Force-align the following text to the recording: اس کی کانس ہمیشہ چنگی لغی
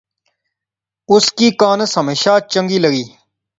اس 1.13 1.25
کی 1.37 1.47
کانس 1.61 1.89
ہمیشہ 1.99 2.33
چنگی 2.51 2.77
لغی 2.83 3.05